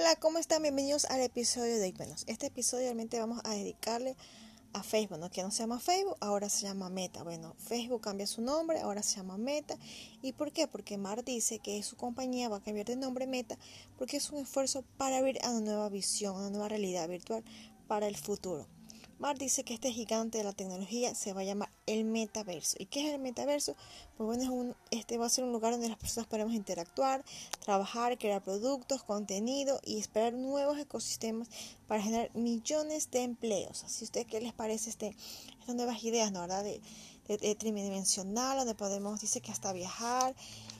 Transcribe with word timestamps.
Hola, 0.00 0.14
¿cómo 0.14 0.38
están? 0.38 0.62
Bienvenidos 0.62 1.06
al 1.06 1.22
episodio 1.22 1.76
de. 1.76 1.90
Bueno, 1.90 2.14
este 2.28 2.46
episodio 2.46 2.84
realmente 2.84 3.18
vamos 3.18 3.40
a 3.42 3.50
dedicarle 3.50 4.14
a 4.72 4.84
Facebook, 4.84 5.18
¿no? 5.18 5.28
que 5.28 5.42
no 5.42 5.50
se 5.50 5.64
llama 5.64 5.80
Facebook, 5.80 6.16
ahora 6.20 6.48
se 6.48 6.66
llama 6.66 6.88
Meta. 6.88 7.24
Bueno, 7.24 7.56
Facebook 7.58 8.02
cambia 8.02 8.24
su 8.28 8.40
nombre, 8.40 8.78
ahora 8.78 9.02
se 9.02 9.16
llama 9.16 9.38
Meta. 9.38 9.76
¿Y 10.22 10.34
por 10.34 10.52
qué? 10.52 10.68
Porque 10.68 10.96
Mar 10.98 11.24
dice 11.24 11.58
que 11.58 11.82
su 11.82 11.96
compañía 11.96 12.48
va 12.48 12.58
a 12.58 12.62
cambiar 12.62 12.86
de 12.86 12.94
nombre 12.94 13.26
Meta 13.26 13.58
porque 13.98 14.18
es 14.18 14.30
un 14.30 14.38
esfuerzo 14.38 14.84
para 14.98 15.18
abrir 15.18 15.44
a 15.44 15.50
una 15.50 15.62
nueva 15.62 15.88
visión, 15.88 16.36
a 16.36 16.40
una 16.42 16.50
nueva 16.50 16.68
realidad 16.68 17.08
virtual 17.08 17.42
para 17.88 18.06
el 18.06 18.16
futuro. 18.16 18.68
Mar 19.18 19.36
dice 19.36 19.64
que 19.64 19.74
este 19.74 19.90
gigante 19.90 20.38
de 20.38 20.44
la 20.44 20.52
tecnología 20.52 21.12
se 21.14 21.32
va 21.32 21.40
a 21.40 21.44
llamar 21.44 21.70
el 21.86 22.04
metaverso. 22.04 22.76
¿Y 22.78 22.86
qué 22.86 23.06
es 23.06 23.14
el 23.14 23.20
metaverso? 23.20 23.74
Pues 24.16 24.26
bueno, 24.26 24.42
es 24.44 24.48
un, 24.48 24.76
este 24.92 25.18
va 25.18 25.26
a 25.26 25.28
ser 25.28 25.42
un 25.44 25.50
lugar 25.50 25.72
donde 25.72 25.88
las 25.88 25.98
personas 25.98 26.28
podemos 26.28 26.54
interactuar, 26.54 27.24
trabajar, 27.58 28.16
crear 28.16 28.42
productos, 28.42 29.02
contenido 29.02 29.80
y 29.82 29.98
esperar 29.98 30.34
nuevos 30.34 30.78
ecosistemas 30.78 31.48
para 31.88 32.00
generar 32.00 32.30
millones 32.34 33.10
de 33.10 33.24
empleos. 33.24 33.82
Así 33.82 34.04
usted 34.04 34.24
qué 34.24 34.40
les 34.40 34.52
parece 34.52 34.90
este, 34.90 35.16
estas 35.58 35.74
nuevas 35.74 36.04
ideas, 36.04 36.30
¿no? 36.30 36.42
¿verdad? 36.42 36.62
De, 36.62 36.80
tridimensional, 37.56 38.56
donde 38.56 38.74
podemos, 38.74 39.20
dice 39.20 39.42
que 39.42 39.52
hasta 39.52 39.72
viajar 39.74 40.34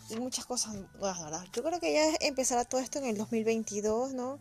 y 0.08 0.16
muchas 0.16 0.46
cosas 0.46 0.74
¿verdad? 0.98 1.44
Yo 1.52 1.62
creo 1.62 1.78
que 1.78 1.92
ya 1.92 2.06
empezará 2.20 2.64
todo 2.64 2.80
esto 2.80 2.98
en 3.00 3.04
el 3.04 3.18
2022, 3.18 4.14
¿no? 4.14 4.38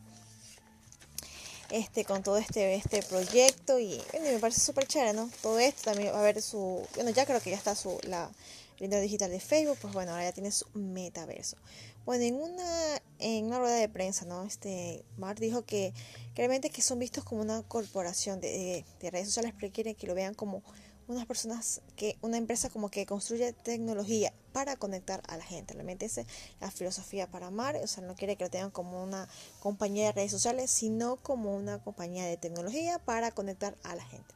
Este 1.71 2.05
con 2.05 2.23
todo 2.23 2.37
este 2.37 2.75
este 2.75 3.03
proyecto 3.03 3.79
y 3.79 4.01
me 4.21 4.39
parece 4.39 4.61
súper 4.61 4.87
chévere, 4.87 5.13
¿no? 5.13 5.29
Todo 5.41 5.59
esto 5.59 5.83
también 5.85 6.13
va 6.13 6.17
a 6.17 6.21
haber 6.21 6.41
su, 6.41 6.85
bueno, 6.95 7.09
ya 7.11 7.25
creo 7.25 7.41
que 7.41 7.51
ya 7.51 7.57
está 7.57 7.75
su 7.75 7.99
la 8.03 8.31
línea 8.79 8.99
digital 8.99 9.31
de 9.31 9.39
Facebook, 9.39 9.77
pues 9.81 9.93
bueno, 9.93 10.11
ahora 10.11 10.25
ya 10.25 10.31
tiene 10.31 10.51
su 10.51 10.65
metaverso. 10.73 11.57
Bueno, 12.05 12.23
en 12.23 12.35
una 12.35 13.01
en 13.19 13.45
una 13.45 13.59
rueda 13.59 13.75
de 13.75 13.89
prensa, 13.89 14.25
¿no? 14.25 14.43
Este 14.43 15.03
Mark 15.17 15.39
dijo 15.39 15.63
que, 15.63 15.93
realmente 16.35 16.69
que 16.69 16.81
son 16.81 16.99
vistos 16.99 17.23
como 17.23 17.41
una 17.41 17.63
corporación 17.63 18.39
de, 18.39 18.85
de 19.01 19.11
redes 19.11 19.27
sociales, 19.27 19.53
pero 19.59 19.73
quieren 19.73 19.95
que 19.95 20.07
lo 20.07 20.15
vean 20.15 20.33
como 20.33 20.63
unas 21.07 21.25
personas 21.25 21.81
que 21.95 22.17
una 22.21 22.37
empresa 22.37 22.69
como 22.69 22.89
que 22.89 23.05
construye 23.05 23.53
tecnología 23.53 24.33
para 24.51 24.75
conectar 24.75 25.21
a 25.27 25.37
la 25.37 25.43
gente. 25.43 25.73
Realmente 25.73 26.05
esa 26.05 26.21
es 26.21 26.27
la 26.59 26.71
filosofía 26.71 27.29
para 27.29 27.49
Mar, 27.49 27.77
o 27.81 27.87
sea, 27.87 28.03
no 28.03 28.15
quiere 28.15 28.35
que 28.35 28.43
lo 28.43 28.49
tengan 28.49 28.71
como 28.71 29.03
una 29.03 29.29
compañía 29.59 30.07
de 30.07 30.11
redes 30.13 30.31
sociales, 30.31 30.71
sino 30.71 31.17
como 31.17 31.55
una 31.55 31.79
compañía 31.79 32.25
de 32.25 32.37
tecnología 32.37 32.99
para 32.99 33.31
conectar 33.31 33.75
a 33.83 33.95
la 33.95 34.03
gente. 34.03 34.33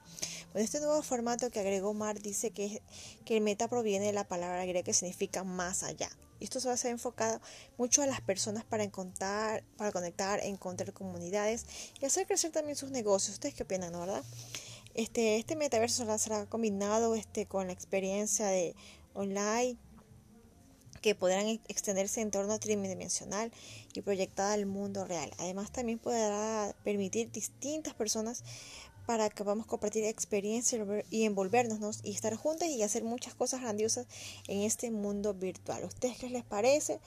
Bueno, 0.53 0.66
este 0.66 0.80
nuevo 0.80 1.02
formato 1.02 1.50
que 1.50 1.59
agregó 1.59 1.94
Mar 1.94 2.22
dice 2.22 2.52
que, 2.52 2.81
que 3.25 3.38
el 3.38 3.44
meta 3.44 3.67
proviene 3.67 4.08
de 4.08 4.13
la 4.13 4.28
palabra 4.28 4.66
griega 4.66 4.83
que 4.83 4.94
significa 4.94 5.44
más 5.44 5.83
allá. 5.83 6.09
Esto 6.41 6.59
se 6.59 6.67
va 6.67 6.73
a 6.73 6.78
ser 6.78 6.91
enfocado 6.91 7.39
mucho 7.78 8.02
a 8.02 8.08
las 8.08 8.19
personas 8.19 8.63
para 8.66 8.83
encontrar, 8.83 9.63
para 9.78 9.91
conectar, 9.91 10.39
encontrar 10.44 10.91
comunidades 10.91 11.66
y 12.02 12.06
hacer 12.06 12.25
crecer 12.25 12.52
también 12.52 12.75
sus 12.75 12.89
negocios. 12.89 13.33
¿Ustedes 13.35 13.53
qué 13.53 13.63
opinan, 13.63 13.91
no, 13.91 14.00
verdad? 14.00 14.23
Este, 14.94 15.38
este 15.38 15.56
metaverso 15.56 16.06
será, 16.17 16.45
combinado 16.47 17.16
este, 17.16 17.45
con 17.45 17.67
la 17.67 17.73
experiencia 17.73 18.47
de 18.47 18.75
online 19.14 19.78
que 21.02 21.16
podrán 21.16 21.47
extenderse 21.67 22.22
en 22.22 22.30
torno 22.30 22.59
tridimensional 22.59 23.52
y 23.94 24.02
proyectada 24.02 24.53
al 24.53 24.67
mundo 24.67 25.06
real. 25.06 25.31
Además, 25.39 25.72
también 25.72 25.97
podrá 25.97 26.75
permitir 26.84 27.31
distintas 27.31 27.94
personas 27.95 28.44
para 29.08 29.30
que 29.30 29.44
podamos 29.44 29.66
compartir 29.66 30.06
experiencias 30.06 30.88
y 31.09 31.25
envolvernos 31.25 32.00
y 32.03 32.12
estar 32.12 32.36
juntos 32.36 32.67
y 32.67 32.84
hacer 32.84 33.03
muchas 33.03 33.34
cosas 33.34 33.62
grandiosas 33.62 34.06
en 34.47 34.62
este 34.62 34.92
mundo 34.92 35.34
virtual. 35.34 35.84
ustedes 35.86 36.17
qué 36.17 36.30
les 36.30 36.44
parece 36.44 37.00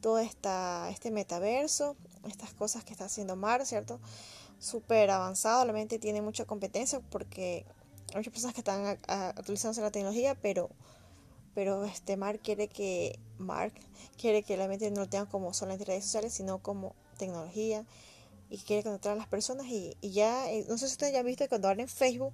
todo 0.00 0.18
esta, 0.18 0.90
este 0.90 1.10
metaverso, 1.10 1.96
estas 2.28 2.52
cosas 2.52 2.84
que 2.84 2.92
está 2.92 3.06
haciendo 3.06 3.36
Mar, 3.36 3.64
¿cierto? 3.64 4.00
Súper 4.58 5.10
avanzado, 5.10 5.64
realmente 5.64 5.98
tiene 5.98 6.22
mucha 6.22 6.44
competencia 6.44 7.00
porque 7.10 7.64
hay 8.10 8.16
muchas 8.16 8.32
personas 8.32 8.54
que 8.54 8.60
están 8.60 8.98
utilizando 9.38 9.80
la 9.80 9.90
tecnología, 9.90 10.34
pero 10.34 10.70
pero 11.54 11.86
este 11.86 12.18
Mark 12.18 12.40
quiere 12.42 12.68
que 12.68 13.18
Mark 13.38 13.72
quiere 14.18 14.42
que 14.42 14.56
realmente 14.56 14.90
no 14.90 15.00
lo 15.00 15.08
tengan 15.08 15.26
como 15.26 15.54
solamente 15.54 15.86
redes 15.86 16.04
sociales, 16.04 16.34
sino 16.34 16.58
como 16.58 16.94
tecnología 17.16 17.86
y 18.50 18.58
quiere 18.58 18.82
conectar 18.82 19.12
a 19.12 19.16
las 19.16 19.26
personas 19.26 19.66
y, 19.66 19.96
ya, 20.02 20.50
eh, 20.50 20.66
no 20.68 20.78
sé 20.78 20.86
si 20.86 20.92
ustedes 20.92 21.12
ya 21.12 21.20
han 21.20 21.26
visto 21.26 21.44
que 21.44 21.48
cuando 21.48 21.68
abren 21.68 21.88
Facebook 21.88 22.32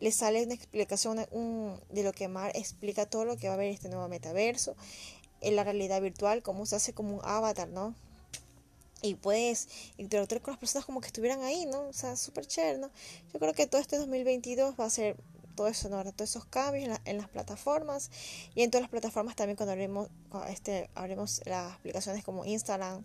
le 0.00 0.10
sale 0.10 0.42
una 0.42 0.54
explicación 0.54 1.18
de 1.18 2.02
lo 2.02 2.12
que 2.12 2.28
Mark 2.28 2.52
explica 2.54 3.06
todo 3.06 3.24
lo 3.24 3.36
que 3.36 3.46
va 3.46 3.54
a 3.54 3.56
haber 3.56 3.70
este 3.70 3.88
nuevo 3.88 4.08
metaverso, 4.08 4.74
en 5.40 5.54
la 5.54 5.64
realidad 5.64 6.00
virtual, 6.00 6.42
cómo 6.42 6.66
se 6.66 6.76
hace 6.76 6.92
como 6.92 7.16
un 7.16 7.20
avatar, 7.24 7.68
¿no? 7.68 7.94
Y 9.02 9.14
puedes 9.14 9.68
interactuar 9.98 10.40
con 10.40 10.52
las 10.52 10.60
personas 10.60 10.86
como 10.86 11.00
que 11.00 11.08
estuvieran 11.08 11.42
ahí, 11.42 11.66
¿no? 11.66 11.88
O 11.88 11.92
sea, 11.92 12.16
súper 12.16 12.46
chévere, 12.46 12.78
¿no? 12.78 12.90
Yo 13.32 13.38
creo 13.38 13.52
que 13.52 13.66
todo 13.66 13.80
este 13.80 13.98
2022 13.98 14.74
va 14.78 14.86
a 14.86 14.90
ser 14.90 15.16
todo 15.54 15.68
eso, 15.68 15.88
¿no? 15.88 16.02
Todos 16.12 16.30
esos 16.30 16.44
cambios 16.46 16.98
en, 17.04 17.18
las 17.18 17.28
plataformas 17.28 18.10
y 18.54 18.62
en 18.62 18.70
todas 18.70 18.82
las 18.82 18.90
plataformas 18.90 19.36
también 19.36 19.56
cuando 19.56 19.72
abrimos, 19.72 20.08
este, 20.48 20.88
abrimos 20.94 21.42
las 21.44 21.74
aplicaciones 21.74 22.24
como 22.24 22.44
Instagram, 22.44 23.02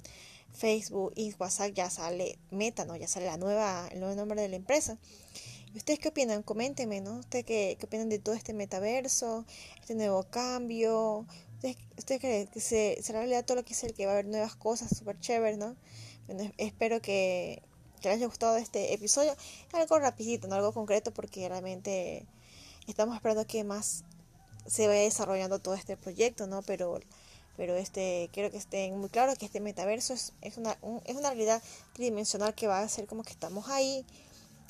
Facebook 0.53 1.13
y 1.15 1.33
WhatsApp 1.37 1.73
ya 1.73 1.89
sale 1.89 2.39
Meta, 2.51 2.85
¿no? 2.85 2.95
Ya 2.95 3.07
sale 3.07 3.25
la 3.25 3.37
nueva, 3.37 3.87
el 3.91 3.99
nuevo 3.99 4.15
nombre 4.15 4.41
de 4.41 4.49
la 4.49 4.55
empresa. 4.55 4.97
¿Y 5.73 5.77
ustedes 5.77 5.99
qué 5.99 6.09
opinan? 6.09 6.43
Coméntenme, 6.43 7.01
¿no? 7.01 7.19
¿Ustedes 7.19 7.45
qué, 7.45 7.77
qué 7.79 7.85
opinan 7.85 8.09
de 8.09 8.19
todo 8.19 8.33
este 8.33 8.53
metaverso, 8.53 9.45
este 9.79 9.95
nuevo 9.95 10.23
cambio? 10.23 11.25
¿Usted, 11.97 12.19
cree 12.21 12.47
que 12.47 12.59
se, 12.59 12.99
será 13.01 13.19
realidad 13.19 13.43
todo 13.43 13.57
lo 13.57 13.65
que 13.65 13.73
es 13.73 13.83
el 13.83 13.93
que 13.93 14.05
va 14.05 14.11
a 14.11 14.15
haber 14.15 14.27
nuevas 14.27 14.55
cosas 14.55 14.95
súper 14.95 15.19
chéveres, 15.19 15.57
no? 15.57 15.75
espero 16.57 17.01
que, 17.01 17.63
les 18.03 18.13
haya 18.13 18.27
gustado 18.27 18.57
este 18.57 18.93
episodio. 18.93 19.35
Algo 19.73 19.97
rapidito, 19.97 20.47
no 20.47 20.55
algo 20.55 20.71
concreto, 20.71 21.11
porque 21.11 21.49
realmente 21.49 22.27
estamos 22.87 23.15
esperando 23.15 23.47
que 23.47 23.63
más 23.63 24.03
se 24.67 24.87
vaya 24.87 25.01
desarrollando 25.01 25.57
todo 25.57 25.73
este 25.73 25.97
proyecto, 25.97 26.45
¿no? 26.45 26.61
Pero, 26.61 26.99
pero 27.55 27.75
este, 27.75 28.29
quiero 28.31 28.51
que 28.51 28.57
estén 28.57 28.99
muy 28.99 29.09
claro 29.09 29.35
que 29.35 29.45
este 29.45 29.59
metaverso 29.59 30.13
es, 30.13 30.33
es, 30.41 30.57
una, 30.57 30.77
es 31.05 31.15
una 31.15 31.29
realidad 31.29 31.63
tridimensional 31.93 32.53
que 32.53 32.67
va 32.67 32.81
a 32.81 32.89
ser 32.89 33.07
como 33.07 33.23
que 33.23 33.31
estamos 33.31 33.67
ahí 33.69 34.05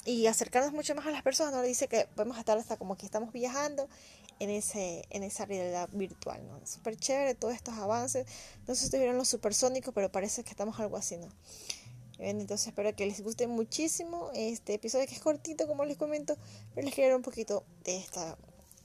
y 0.06 0.28
acercarnos 0.28 0.72
mucho 0.72 0.96
más 0.96 1.06
a 1.06 1.12
las 1.12 1.22
personas. 1.22 1.54
No 1.54 1.62
dice 1.62 1.90
que 1.90 2.08
podemos 2.16 2.38
estar 2.38 2.58
hasta 2.58 2.78
como 2.78 2.96
que 2.96 3.06
estamos 3.06 3.34
viajando 3.34 3.90
en, 4.40 4.50
ese, 4.50 5.06
en 5.10 5.24
esa 5.24 5.46
realidad 5.46 5.90
virtual, 5.92 6.46
¿no? 6.48 6.66
Súper 6.66 6.98
chévere 6.98 7.36
todos 7.36 7.54
estos 7.54 7.76
avances. 7.76 8.26
No 8.68 8.76
sé 8.76 8.82
si 8.82 8.86
ustedes 8.86 9.04
vieron 9.04 9.18
los 9.18 9.28
supersónicos, 9.28 9.94
pero 9.94 10.12
parece 10.12 10.44
que 10.44 10.50
estamos 10.50 10.80
algo 10.80 10.98
así, 10.98 11.18
¿no? 11.18 11.28
Entonces 12.20 12.68
espero 12.68 12.96
que 12.96 13.06
les 13.06 13.22
guste 13.22 13.48
muchísimo 13.48 14.32
este 14.34 14.74
episodio 14.74 15.06
que 15.06 15.14
es 15.14 15.22
cortito 15.22 15.68
como 15.68 15.86
les 15.86 15.98
comento, 15.98 16.36
pero 16.74 16.86
les 16.86 16.96
quiero 16.96 17.16
un 17.16 17.22
poquito 17.22 17.64
de 17.84 17.98
esta 17.98 18.38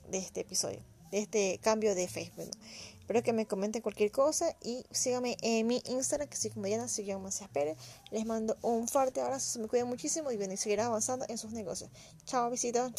de 0.08 0.18
este 0.18 0.40
episodio, 0.40 0.80
de 1.10 1.20
este 1.20 1.58
cambio 1.62 1.94
de 1.94 2.08
Facebook. 2.08 2.50
Espero 3.00 3.22
que 3.22 3.32
me 3.32 3.46
comenten 3.46 3.82
cualquier 3.82 4.10
cosa 4.10 4.54
y 4.62 4.84
síganme 4.90 5.36
en 5.42 5.66
mi 5.66 5.82
Instagram 5.86 6.28
que 6.28 6.36
soy 6.36 6.50
como 6.50 6.66
Diana, 6.66 6.88
soy 6.88 7.10
Pérez. 7.52 7.76
Les 8.10 8.24
mando 8.26 8.56
un 8.62 8.86
fuerte 8.88 9.20
abrazo, 9.20 9.50
se 9.50 9.58
me 9.58 9.68
cuiden 9.68 9.88
muchísimo 9.88 10.30
y 10.30 10.36
ven 10.36 10.52
y 10.52 10.56
seguir 10.56 10.80
avanzando 10.80 11.24
en 11.28 11.38
sus 11.38 11.52
negocios. 11.52 11.90
Chao, 12.26 12.50
besitos. 12.50 12.92